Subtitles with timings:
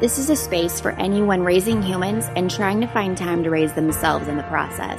[0.00, 3.74] This is a space for anyone raising humans and trying to find time to raise
[3.74, 4.98] themselves in the process.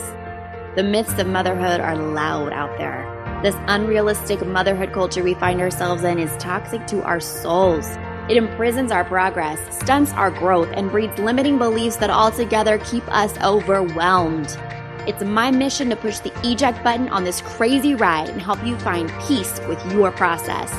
[0.75, 3.39] The myths of motherhood are loud out there.
[3.41, 7.87] This unrealistic motherhood culture we find ourselves in is toxic to our souls.
[8.29, 13.35] It imprisons our progress, stunts our growth, and breeds limiting beliefs that altogether keep us
[13.41, 14.55] overwhelmed.
[15.07, 18.77] It's my mission to push the eject button on this crazy ride and help you
[18.77, 20.71] find peace with your process.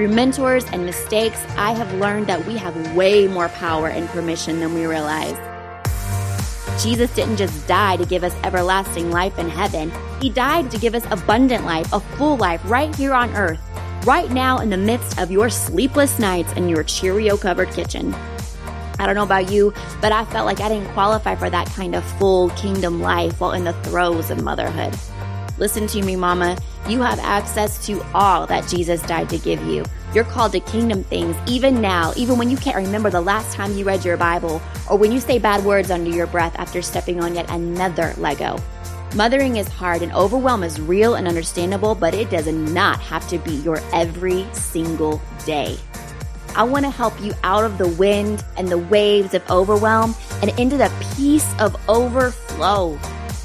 [0.00, 4.58] Through mentors and mistakes, I have learned that we have way more power and permission
[4.58, 5.36] than we realize.
[6.82, 10.94] Jesus didn't just die to give us everlasting life in heaven, He died to give
[10.94, 13.60] us abundant life, a full life right here on earth,
[14.06, 18.14] right now in the midst of your sleepless nights and your Cheerio covered kitchen.
[18.98, 21.94] I don't know about you, but I felt like I didn't qualify for that kind
[21.94, 24.98] of full kingdom life while in the throes of motherhood.
[25.60, 26.56] Listen to me, mama.
[26.88, 29.84] You have access to all that Jesus died to give you.
[30.14, 33.76] You're called to kingdom things even now, even when you can't remember the last time
[33.76, 37.22] you read your Bible or when you say bad words under your breath after stepping
[37.22, 38.58] on yet another Lego.
[39.14, 43.36] Mothering is hard and overwhelm is real and understandable, but it does not have to
[43.38, 45.76] be your every single day.
[46.56, 50.58] I want to help you out of the wind and the waves of overwhelm and
[50.58, 52.98] into the peace of overflow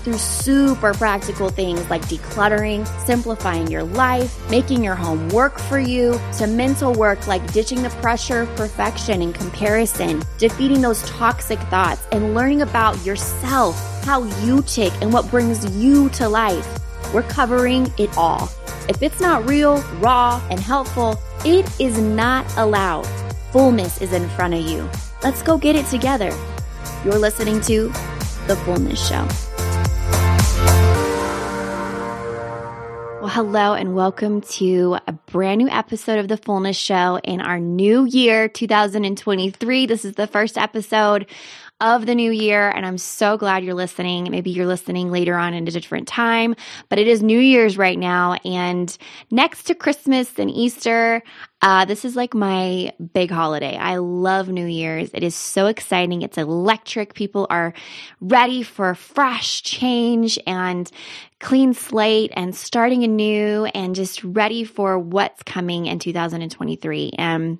[0.06, 6.18] through super practical things like decluttering, simplifying your life, making your home work for you,
[6.38, 12.08] to mental work like ditching the pressure of perfection and comparison, defeating those toxic thoughts,
[12.12, 16.80] and learning about yourself, how you tick, and what brings you to life.
[17.12, 18.48] We're covering it all.
[18.88, 23.08] If it's not real, raw, and helpful, it is not allowed.
[23.52, 24.88] Fullness is in front of you.
[25.24, 26.32] Let's go get it together.
[27.04, 27.88] You're listening to
[28.46, 29.28] The Fullness Show.
[33.36, 38.06] Hello and welcome to a brand new episode of The Fullness Show in our new
[38.06, 39.86] year, 2023.
[39.88, 41.26] This is the first episode
[41.82, 42.70] of the new year.
[42.70, 44.30] And I'm so glad you're listening.
[44.32, 46.56] Maybe you're listening later on in a different time,
[46.88, 48.34] but it is New Year's right now.
[48.46, 48.96] And
[49.30, 51.22] next to Christmas and Easter,
[51.62, 53.76] uh, this is like my big holiday.
[53.76, 55.10] I love New Year's.
[55.14, 56.22] It is so exciting.
[56.22, 57.14] It's electric.
[57.14, 57.74] People are
[58.22, 60.90] ready for fresh change and
[61.40, 67.12] clean slate and starting anew and just ready for what's coming in 2023.
[67.18, 67.58] And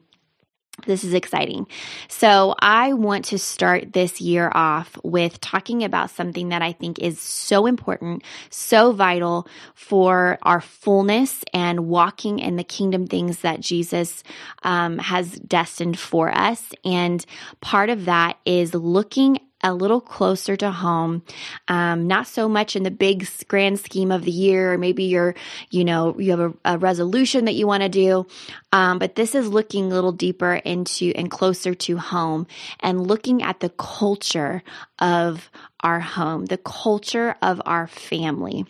[0.86, 1.68] this is exciting.
[2.08, 7.00] So, I want to start this year off with talking about something that I think
[7.00, 13.62] is so important, so vital for our fullness and walking in the kingdom things that
[13.62, 14.24] Jesus
[14.64, 16.72] um, has destined for us.
[16.84, 17.26] And
[17.62, 21.24] part of that is looking a little closer to home,
[21.68, 25.34] um, not so much in the big grand scheme of the year, or maybe you're,
[25.72, 28.28] you know, you have a, a resolution that you want to do.
[28.72, 32.46] Um, but this is looking a little deeper into and closer to home
[32.80, 34.62] and looking at the culture
[35.00, 35.50] of
[35.80, 38.66] our home, the culture of our family.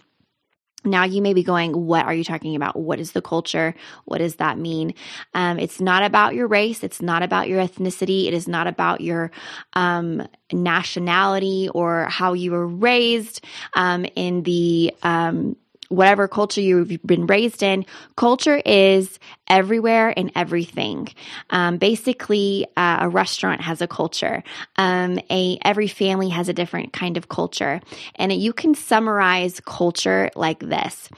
[0.85, 2.75] Now, you may be going, What are you talking about?
[2.77, 3.75] What is the culture?
[4.05, 4.93] What does that mean?
[5.33, 6.83] Um, it's not about your race.
[6.83, 8.27] It's not about your ethnicity.
[8.27, 9.31] It is not about your
[9.73, 13.43] um, nationality or how you were raised
[13.75, 15.55] um, in the um,
[15.89, 17.85] whatever culture you've been raised in.
[18.15, 21.09] Culture is everywhere and everything.
[21.49, 24.43] Um, basically, uh, a restaurant has a culture.
[24.77, 27.81] Um, a every family has a different kind of culture,
[28.15, 31.09] and you can summarize culture like this.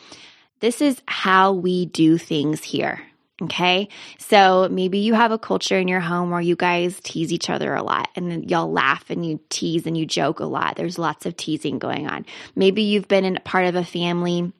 [0.60, 3.02] This is how we do things here.
[3.40, 3.88] Okay.
[4.18, 7.76] So maybe you have a culture in your home where you guys tease each other
[7.76, 10.76] a lot and y'all laugh and you tease and you joke a lot.
[10.76, 12.26] There's lots of teasing going on.
[12.56, 14.52] Maybe you've been in part of a family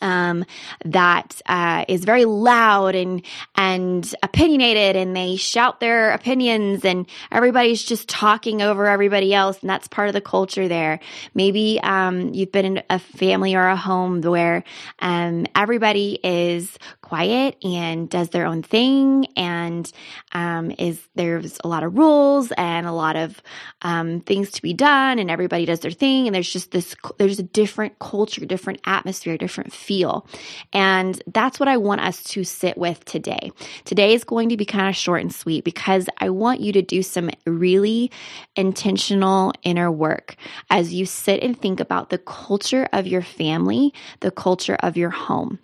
[0.00, 0.44] um,
[0.84, 3.22] that uh, is very loud and
[3.54, 9.70] and opinionated, and they shout their opinions, and everybody's just talking over everybody else, and
[9.70, 11.00] that's part of the culture there.
[11.34, 14.64] Maybe um, you've been in a family or a home where
[14.98, 19.90] um, everybody is quiet and does their own thing, and
[20.32, 23.42] um, is there's a lot of rules and a lot of
[23.82, 27.38] um, things to be done, and everybody does their thing, and there's just this there's
[27.38, 30.26] a different culture, different atmosphere, different feel.
[30.72, 33.50] And that's what I want us to sit with today.
[33.84, 36.82] Today is going to be kind of short and sweet because I want you to
[36.82, 38.10] do some really
[38.56, 40.36] intentional inner work
[40.70, 45.10] as you sit and think about the culture of your family, the culture of your
[45.10, 45.58] home.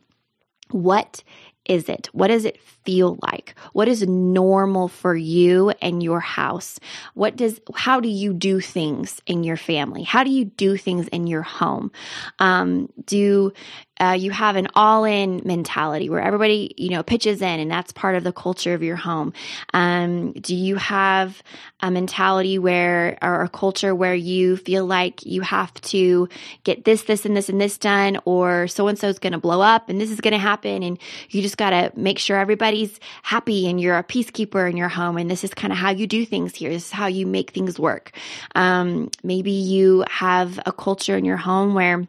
[0.71, 1.23] What
[1.65, 2.09] is it?
[2.13, 3.55] What does it feel like?
[3.75, 6.81] What is normal for you and your house?
[7.13, 10.05] What does, how do you do things in your family?
[10.05, 11.93] How do you do things in your home?
[12.39, 13.53] Um, do
[14.01, 17.93] uh, you have an all in mentality where everybody, you know, pitches in and that's
[17.93, 19.33] part of the culture of your home?
[19.75, 21.43] Um, do you have
[21.81, 26.29] a mentality where, or a culture where you feel like you have to
[26.65, 29.39] get this, this, and this, and this done, or so and so is going to
[29.39, 30.99] blow up and this is going to happen and
[31.31, 32.39] you just got to make sure
[32.79, 35.91] everybody's happy and you're a peacekeeper in your home and this is kind of how
[35.91, 36.71] you do things here.
[36.71, 38.13] This is how you make things work.
[38.55, 42.07] Um, maybe you have a culture in your home where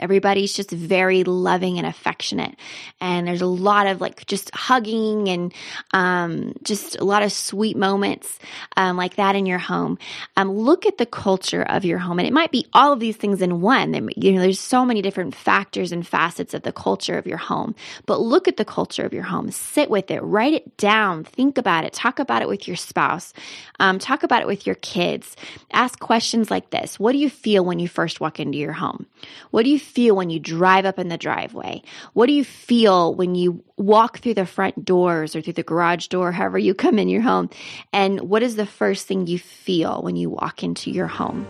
[0.00, 2.54] Everybody's just very loving and affectionate.
[3.00, 5.54] And there's a lot of like just hugging and
[5.92, 8.38] um, just a lot of sweet moments
[8.76, 9.98] um, like that in your home.
[10.36, 12.18] Um, look at the culture of your home.
[12.18, 14.10] And it might be all of these things in one.
[14.16, 17.74] You know, there's so many different factors and facets of the culture of your home.
[18.06, 19.50] But look at the culture of your home.
[19.50, 20.20] Sit with it.
[20.20, 21.24] Write it down.
[21.24, 21.92] Think about it.
[21.92, 23.32] Talk about it with your spouse.
[23.80, 25.36] Um, talk about it with your kids.
[25.72, 29.06] Ask questions like this What do you feel when you first walk into your home?
[29.50, 31.82] What do you feel when you drive up in the driveway?
[32.12, 36.08] What do you feel when you walk through the front doors or through the garage
[36.08, 37.50] door, however you come in your home?
[37.92, 41.46] And what is the first thing you feel when you walk into your home?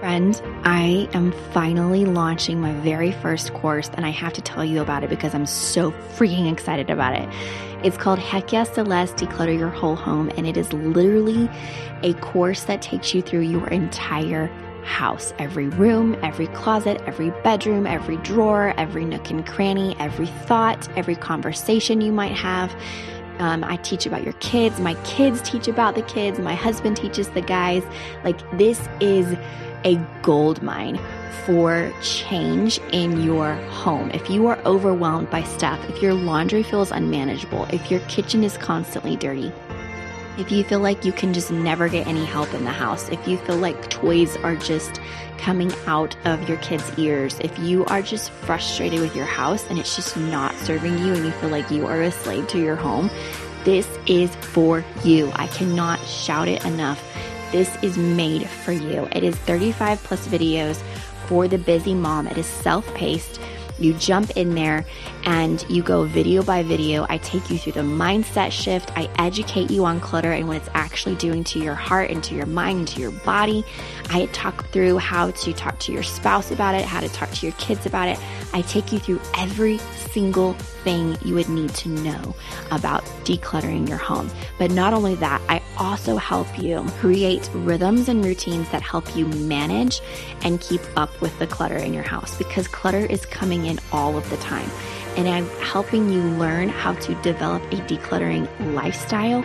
[0.00, 4.80] Friend, I am finally launching my very first course, and I have to tell you
[4.80, 7.28] about it because I'm so freaking excited about it.
[7.84, 11.50] It's called Heck Yes to Less Declutter Your Whole Home, and it is literally
[12.04, 14.48] a course that takes you through your entire
[14.88, 20.88] house every room, every closet, every bedroom, every drawer, every nook and cranny, every thought,
[20.96, 22.74] every conversation you might have.
[23.38, 24.80] Um, I teach about your kids.
[24.80, 26.40] My kids teach about the kids.
[26.40, 27.84] My husband teaches the guys.
[28.24, 29.36] Like, this is
[29.84, 30.98] a gold mine
[31.46, 34.10] for change in your home.
[34.10, 38.56] If you are overwhelmed by stuff, if your laundry feels unmanageable, if your kitchen is
[38.58, 39.52] constantly dirty,
[40.38, 43.26] if you feel like you can just never get any help in the house, if
[43.26, 45.00] you feel like toys are just
[45.36, 49.80] coming out of your kids' ears, if you are just frustrated with your house and
[49.80, 52.76] it's just not serving you and you feel like you are a slave to your
[52.76, 53.10] home,
[53.64, 55.32] this is for you.
[55.34, 57.02] I cannot shout it enough.
[57.50, 59.08] This is made for you.
[59.10, 60.80] It is 35 plus videos
[61.26, 62.28] for the busy mom.
[62.28, 63.40] It is self paced.
[63.78, 64.84] You jump in there
[65.24, 67.06] and you go video by video.
[67.08, 68.90] I take you through the mindset shift.
[68.96, 72.34] I educate you on clutter and what it's actually doing to your heart and to
[72.34, 73.64] your mind and to your body.
[74.10, 77.46] I talk through how to talk to your spouse about it, how to talk to
[77.46, 78.18] your kids about it.
[78.52, 80.56] I take you through every single
[80.88, 82.34] you would need to know
[82.70, 84.30] about decluttering your home.
[84.58, 89.26] But not only that, I also help you create rhythms and routines that help you
[89.26, 90.00] manage
[90.42, 94.16] and keep up with the clutter in your house because clutter is coming in all
[94.16, 94.68] of the time.
[95.16, 99.44] And I'm helping you learn how to develop a decluttering lifestyle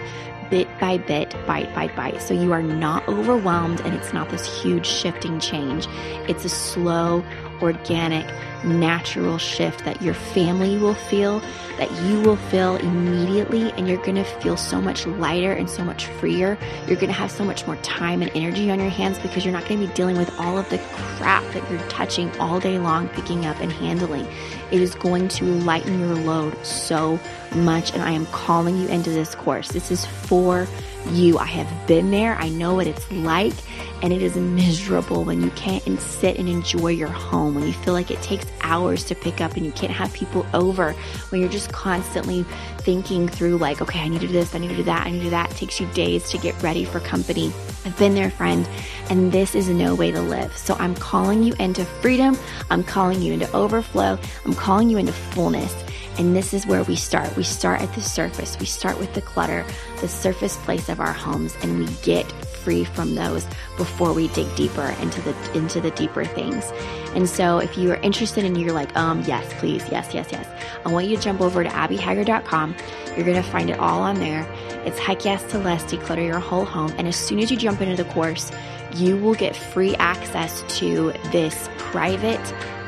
[0.53, 2.21] bit by bit, bite by bite.
[2.21, 5.87] So you are not overwhelmed and it's not this huge shifting change.
[6.29, 7.23] It's a slow,
[7.63, 8.27] organic,
[8.63, 11.39] natural shift that your family will feel,
[11.77, 15.83] that you will feel immediately, and you're going to feel so much lighter and so
[15.83, 16.57] much freer.
[16.87, 19.53] You're going to have so much more time and energy on your hands because you're
[19.53, 20.77] not going to be dealing with all of the
[21.17, 24.27] crap that you're touching all day long, picking up and handling.
[24.71, 27.19] It is going to lighten your load so
[27.55, 29.69] much, and I am calling you into this course.
[29.69, 30.67] This is for
[31.11, 31.37] you.
[31.37, 32.35] I have been there.
[32.35, 33.53] I know what it's like.
[34.01, 37.93] And it is miserable when you can't sit and enjoy your home, when you feel
[37.93, 40.91] like it takes hours to pick up and you can't have people over,
[41.29, 42.43] when you're just constantly
[42.79, 45.09] thinking through, like, okay, I need to do this, I need to do that, I
[45.09, 45.51] need to do that.
[45.51, 47.53] It takes you days to get ready for company.
[47.85, 48.67] I've been there, friend,
[49.09, 50.55] and this is no way to live.
[50.57, 52.37] So I'm calling you into freedom.
[52.69, 54.19] I'm calling you into overflow.
[54.43, 55.73] I'm calling you into fullness.
[56.17, 57.35] And this is where we start.
[57.35, 58.57] We start at the surface.
[58.59, 59.65] We start with the clutter,
[60.01, 62.31] the surface place of our homes, and we get
[62.63, 63.45] free from those
[63.77, 66.71] before we dig deeper into the into the deeper things.
[67.13, 70.47] And so if you are interested and you're like, um, yes, please, yes, yes, yes,
[70.85, 72.75] I want you to jump over to abbyhaggard.com.
[73.15, 74.47] You're gonna find it all on there.
[74.85, 76.93] It's heck yes to less, declutter your whole home.
[76.97, 78.51] And as soon as you jump into the course,
[78.95, 82.41] you will get free access to this private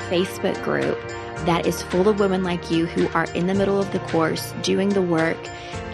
[0.10, 0.98] Facebook group
[1.46, 4.54] that is full of women like you who are in the middle of the course,
[4.62, 5.38] doing the work,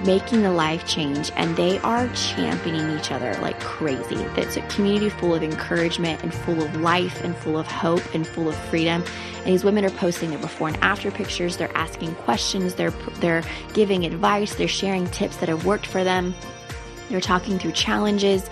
[0.06, 4.16] making the life change, and they are championing each other like crazy.
[4.38, 8.26] It's a community full of encouragement and full of life and full of hope and
[8.26, 9.04] full of freedom.
[9.38, 13.44] And these women are posting their before and after pictures, they're asking questions, they're they're
[13.74, 16.34] giving advice, they're sharing tips that have worked for them.
[17.10, 18.50] They're talking through challenges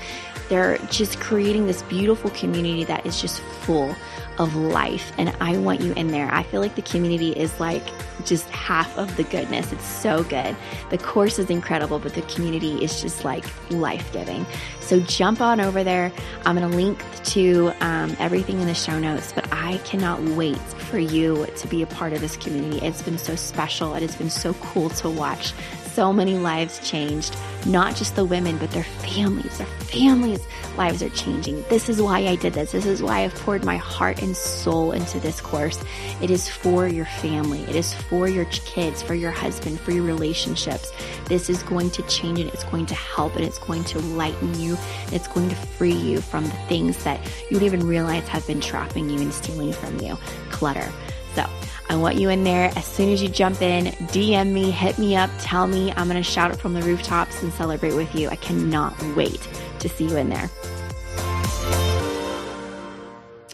[0.49, 3.95] they're just creating this beautiful community that is just full
[4.39, 5.11] of life.
[5.17, 6.33] And I want you in there.
[6.33, 7.83] I feel like the community is like
[8.25, 9.71] just half of the goodness.
[9.71, 10.55] It's so good.
[10.89, 14.45] The course is incredible, but the community is just like life giving.
[14.79, 16.11] So jump on over there.
[16.45, 20.57] I'm going to link to um, everything in the show notes, but I cannot wait
[20.57, 22.83] for you to be a part of this community.
[22.83, 23.93] It's been so special.
[23.93, 25.53] And It has been so cool to watch
[25.99, 29.57] so many lives changed, not just the women, but their families.
[29.57, 31.61] Their families' lives are changing.
[31.63, 32.71] This is why I did this.
[32.71, 35.77] This is why I've poured my heart and soul into this course.
[36.21, 40.05] It is for your family, it is for your kids, for your husband, for your
[40.05, 40.93] relationships.
[41.25, 44.57] This is going to change and it's going to help and it's going to lighten
[44.57, 44.77] you.
[45.11, 47.19] It's going to free you from the things that
[47.51, 50.17] you don't even realize have been trapping you and stealing from you.
[50.49, 50.89] Clutter.
[51.35, 51.45] So,
[51.89, 52.71] I want you in there.
[52.75, 55.91] As soon as you jump in, DM me, hit me up, tell me.
[55.93, 58.29] I'm going to shout it from the rooftops and celebrate with you.
[58.29, 59.47] I cannot wait
[59.79, 60.49] to see you in there.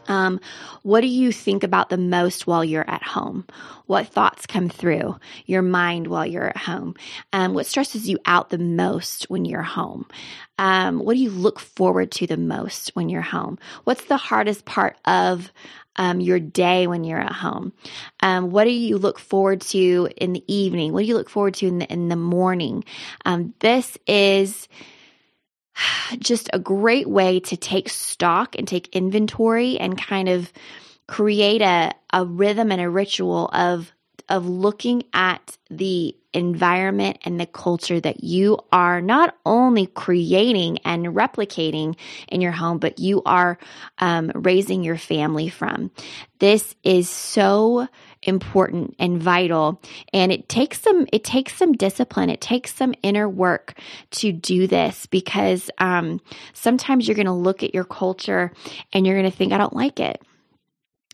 [0.07, 0.39] Um,
[0.83, 3.45] what do you think about the most while you're at home?
[3.87, 6.95] What thoughts come through your mind while you're at home?
[7.33, 10.05] Um, what stresses you out the most when you're home?
[10.59, 13.57] Um, what do you look forward to the most when you're home?
[13.85, 15.51] What's the hardest part of
[15.95, 17.73] um, your day when you're at home?
[18.21, 20.93] Um, what do you look forward to in the evening?
[20.93, 22.83] What do you look forward to in the, in the morning?
[23.25, 24.67] Um, this is
[26.19, 30.51] just a great way to take stock and take inventory and kind of
[31.07, 33.91] create a, a rhythm and a ritual of
[34.27, 41.05] of looking at the environment and the culture that you are not only creating and
[41.07, 41.95] replicating
[42.27, 43.57] in your home, but you are
[43.99, 45.91] um, raising your family from.
[46.39, 47.87] This is so
[48.21, 49.79] important and vital
[50.11, 53.77] and it takes some it takes some discipline it takes some inner work
[54.09, 56.19] to do this because um,
[56.53, 58.51] sometimes you're going to look at your culture
[58.93, 60.21] and you're going to think i don't like it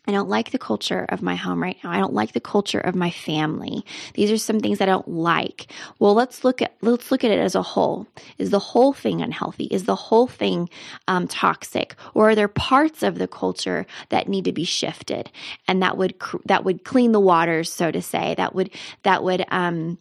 [0.06, 1.90] I don't like the culture of my home right now.
[1.90, 3.84] I don't like the culture of my family.
[4.14, 5.68] These are some things I don't like.
[6.00, 8.08] Well, let's look at let's look at it as a whole.
[8.36, 9.66] Is the whole thing unhealthy?
[9.66, 10.68] Is the whole thing
[11.06, 11.94] um, toxic?
[12.14, 15.30] Or are there parts of the culture that need to be shifted?
[15.68, 16.14] And that would
[16.46, 18.34] that would clean the waters, so to say.
[18.36, 18.70] That would
[19.04, 19.98] that would um,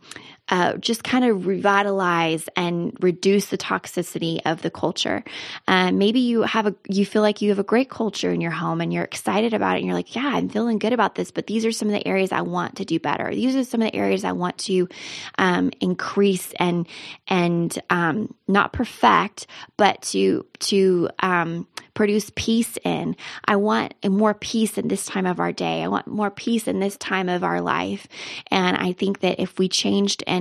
[0.51, 5.24] uh, just kind of revitalize and reduce the toxicity of the culture.
[5.67, 8.51] Uh, maybe you have a you feel like you have a great culture in your
[8.51, 11.31] home and you're excited about it and you're like, yeah, I'm feeling good about this,
[11.31, 13.34] but these are some of the areas I want to do better.
[13.34, 14.89] These are some of the areas I want to
[15.38, 16.86] um, increase and
[17.27, 23.15] and um, not perfect, but to to um, produce peace in.
[23.46, 25.84] I want more peace in this time of our day.
[25.84, 28.08] I want more peace in this time of our life.
[28.50, 30.40] And I think that if we changed and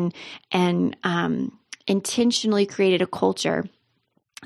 [0.50, 3.68] and um, intentionally created a culture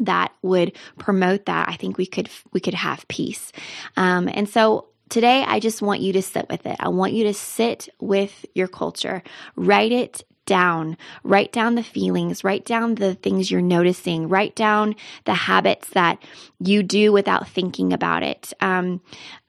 [0.00, 3.52] that would promote that, I think we could we could have peace.
[3.96, 6.76] Um, and so today I just want you to sit with it.
[6.80, 9.22] I want you to sit with your culture,
[9.56, 10.96] write it down.
[11.22, 16.22] Write down the feelings, write down the things you're noticing, write down the habits that
[16.60, 18.52] you do without thinking about it.
[18.60, 19.00] Um,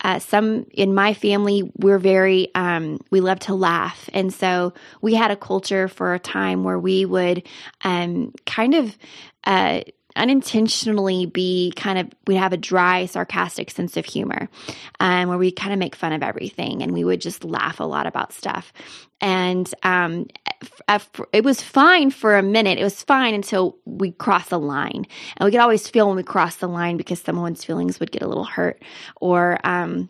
[0.02, 4.10] uh, some in my family, we're very, um, we love to laugh.
[4.14, 7.48] And so we had a culture for a time where we would
[7.84, 8.98] um, kind of,
[9.46, 9.82] uh,
[10.16, 14.48] unintentionally be kind of we'd have a dry sarcastic sense of humor
[15.00, 17.84] um, where we kind of make fun of everything and we would just laugh a
[17.84, 18.72] lot about stuff
[19.20, 20.26] and um,
[21.34, 22.78] it was fine for a minute.
[22.78, 25.06] It was fine until we crossed the line.
[25.38, 28.22] And we could always feel when we crossed the line because someone's feelings would get
[28.22, 28.84] a little hurt
[29.22, 30.10] or um,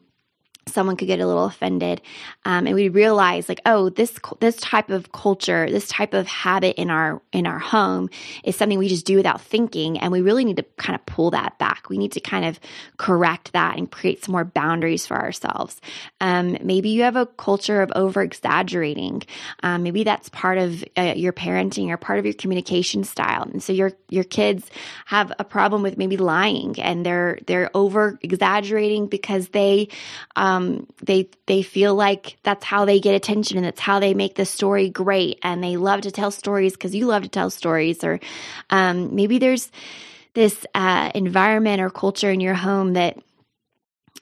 [0.68, 2.02] someone could get a little offended
[2.46, 6.76] um, and we realize like oh this this type of culture this type of habit
[6.80, 8.10] in our in our home
[8.44, 11.32] is something we just do without thinking and we really need to kind of pull
[11.32, 11.90] that back.
[11.90, 12.60] We need to kind of
[12.98, 15.80] correct that and create some more boundaries for ourselves.
[16.20, 19.24] Um, maybe you have a culture of over exaggerating
[19.64, 23.44] um, maybe that's part of uh, your parenting or part of your communication style.
[23.44, 24.70] And so your your kids
[25.06, 29.90] have a problem with maybe lying and they're they're over exaggerating because they
[30.56, 34.36] um, they they feel like that's how they get attention and that's how they make
[34.36, 35.40] the story great.
[35.44, 38.20] And they love to tell stories because you love to tell stories or
[38.70, 39.72] um, maybe there's
[40.34, 43.18] this uh, environment or culture in your home that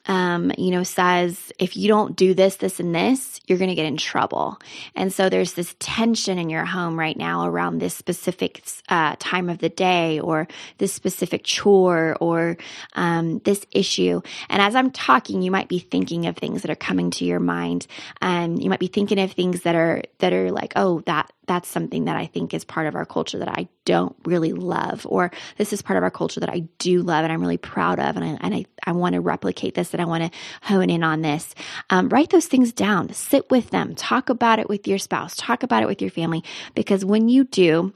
[0.05, 3.75] um, you know, says if you don't do this, this, and this, you're going to
[3.75, 4.59] get in trouble.
[4.95, 9.49] And so there's this tension in your home right now around this specific uh, time
[9.49, 12.57] of the day or this specific chore or
[12.93, 14.21] um, this issue.
[14.49, 17.39] And as I'm talking, you might be thinking of things that are coming to your
[17.39, 17.87] mind.
[18.21, 21.67] And you might be thinking of things that are that are like, oh, that that's
[21.67, 25.31] something that I think is part of our culture that I don't really love, or
[25.57, 28.15] this is part of our culture that I do love and I'm really proud of,
[28.15, 31.03] and I, and I, I want to replicate this and I want to hone in
[31.03, 31.53] on this.
[31.89, 35.63] Um, write those things down, sit with them, talk about it with your spouse, talk
[35.63, 36.43] about it with your family,
[36.75, 37.93] because when you do,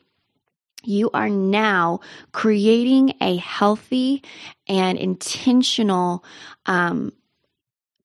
[0.84, 2.00] you are now
[2.32, 4.24] creating a healthy
[4.68, 6.24] and intentional
[6.66, 7.12] um,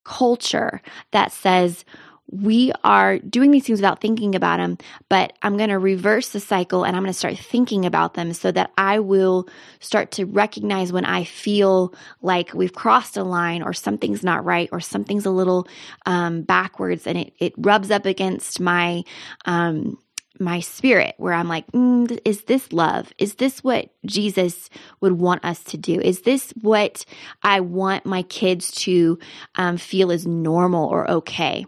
[0.04, 0.80] culture
[1.10, 1.84] that says,
[2.32, 4.78] we are doing these things without thinking about them,
[5.10, 8.32] but I'm going to reverse the cycle and I'm going to start thinking about them
[8.32, 9.48] so that I will
[9.80, 14.70] start to recognize when I feel like we've crossed a line or something's not right
[14.72, 15.68] or something's a little
[16.06, 19.04] um, backwards and it, it rubs up against my,
[19.44, 19.98] um,
[20.40, 23.12] my spirit where I'm like, mm, is this love?
[23.18, 24.70] Is this what Jesus
[25.02, 26.00] would want us to do?
[26.00, 27.04] Is this what
[27.42, 29.18] I want my kids to
[29.56, 31.66] um, feel is normal or okay?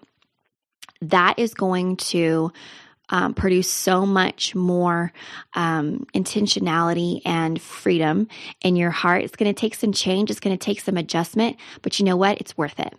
[1.03, 2.53] That is going to
[3.11, 5.13] um, produce so much more
[5.55, 8.29] um, intentionality and freedom
[8.63, 9.25] in your heart.
[9.25, 12.17] It's going to take some change, it's going to take some adjustment, but you know
[12.17, 12.39] what?
[12.39, 12.95] It's worth it.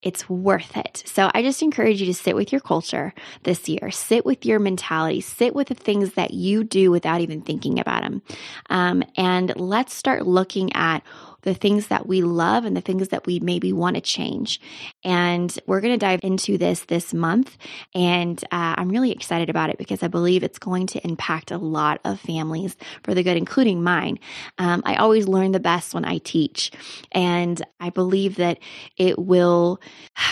[0.00, 1.02] It's worth it.
[1.06, 3.12] So I just encourage you to sit with your culture
[3.42, 7.42] this year, sit with your mentality, sit with the things that you do without even
[7.42, 8.22] thinking about them.
[8.70, 11.02] Um, and let's start looking at
[11.42, 14.60] the things that we love and the things that we maybe want to change.
[15.04, 17.56] And we're going to dive into this this month.
[17.94, 21.58] And uh, I'm really excited about it because I believe it's going to impact a
[21.58, 24.18] lot of families for the good, including mine.
[24.58, 26.72] Um, I always learn the best when I teach.
[27.12, 28.58] And I believe that
[28.96, 29.80] it will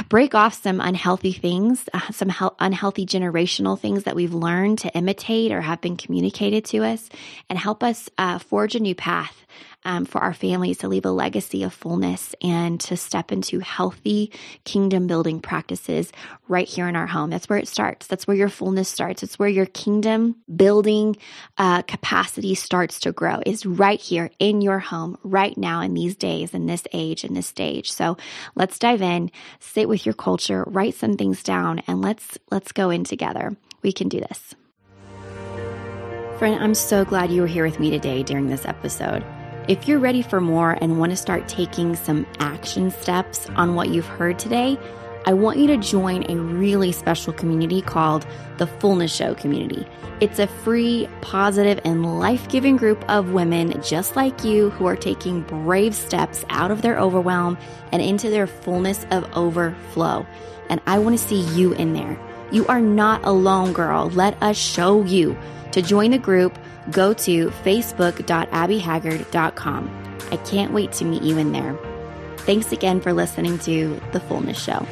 [0.09, 4.93] break off some unhealthy things, uh, some he- unhealthy generational things that we've learned to
[4.95, 7.09] imitate or have been communicated to us,
[7.49, 9.47] and help us uh, forge a new path
[9.87, 14.33] um, for our families to leave a legacy of fullness and to step into healthy
[14.65, 16.13] kingdom building practices
[16.49, 17.31] right here in our home.
[17.31, 18.07] That's where it starts.
[18.09, 19.23] That's where your fullness starts.
[19.23, 21.17] It's where your kingdom building
[21.57, 26.17] uh, capacity starts to grow, is right here in your home, right now, in these
[26.17, 27.93] days, in this age, in this stage.
[27.93, 28.17] So
[28.57, 32.91] let's dive in, sit with your culture, write some things down, and let's let's go
[32.91, 33.57] in together.
[33.83, 34.55] We can do this.
[36.39, 39.25] Friend, I'm so glad you were here with me today during this episode.
[39.69, 43.89] If you're ready for more and want to start taking some action steps on what
[43.89, 44.79] you've heard today,
[45.27, 48.25] I want you to join a really special community called
[48.59, 49.85] the Fullness Show Community.
[50.21, 54.95] It's a free, positive, and life giving group of women just like you who are
[54.95, 57.59] taking brave steps out of their overwhelm
[57.91, 60.25] and into their fullness of overflow.
[60.71, 62.17] And I want to see you in there.
[62.53, 64.11] You are not alone, girl.
[64.11, 65.37] Let us show you.
[65.77, 66.59] To join the group,
[66.91, 70.19] go to facebook.abbyhaggard.com.
[70.31, 71.79] I can't wait to meet you in there.
[72.39, 74.87] Thanks again for listening to The Fullness Show.